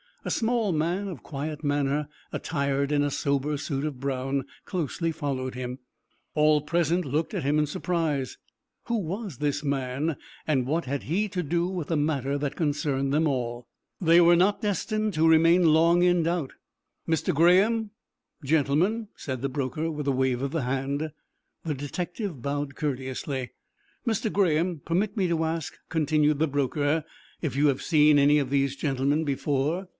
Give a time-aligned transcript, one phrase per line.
[0.23, 5.55] A small man of quiet manner, attired in a sober suit of brown, closely followed
[5.55, 5.79] him.
[6.35, 8.37] All present looked at him in surprise.
[8.85, 13.11] Who was this man, and what had he to do with the matter that concerned
[13.11, 13.67] them all?
[13.99, 16.53] They were not destined to remain long in doubt,
[17.07, 17.33] "Mr.
[17.33, 17.89] Graham,
[18.43, 21.11] gentlemen!" said the broker, with a wave of the hand.
[21.63, 23.51] The detective bowed courteously.
[24.07, 24.31] "Mr.
[24.31, 27.05] Graham, permit me to ask," continued the broker,
[27.41, 29.87] "if you have seen any of these gentlemen before?"